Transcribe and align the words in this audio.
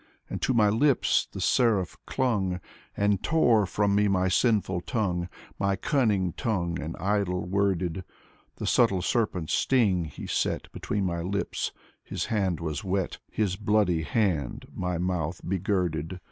And 0.31 0.41
to 0.41 0.53
my 0.55 0.67
lips 0.69 1.27
the 1.31 1.39
Seraph 1.39 1.95
clung 2.07 2.59
And 2.97 3.21
tore 3.21 3.67
from 3.67 3.93
me 3.93 4.07
my 4.07 4.29
sinful 4.29 4.81
tongue, 4.81 5.29
My 5.59 5.75
cunning 5.75 6.33
tongue 6.33 6.79
and 6.79 6.97
idle 6.97 7.45
worded; 7.45 8.03
The 8.55 8.65
subtle 8.65 9.03
serpent's 9.03 9.53
sting 9.53 10.05
he 10.05 10.25
set 10.25 10.71
Between 10.71 11.05
my 11.05 11.21
lips— 11.21 11.71
his 12.03 12.25
hand 12.33 12.59
was 12.59 12.83
wet. 12.83 13.19
His 13.29 13.57
bloody 13.57 14.01
hand 14.01 14.65
my 14.73 14.97
mouth 14.97 15.39
begirded. 15.47 16.19